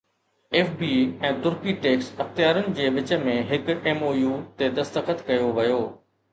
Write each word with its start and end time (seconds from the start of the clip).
F 0.59 0.69
B 0.83 0.87
۽ 1.29 1.33
ترڪي 1.43 1.75
tax 1.83 2.09
اختيارين 2.25 2.75
جي 2.81 2.89
وچ 2.97 3.15
۾ 3.29 3.37
هڪ 3.53 3.77
ايم 3.79 4.03
او 4.11 4.17
يو 4.25 4.35
تي 4.59 4.75
دستخط 4.81 5.27
ڪيو 5.33 5.57
ويو 5.63 5.81